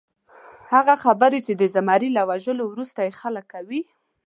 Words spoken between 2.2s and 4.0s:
وژلو وروسته یې خلک کوي.